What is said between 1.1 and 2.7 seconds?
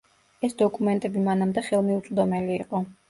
მანამდე ხელმიუწვდომელი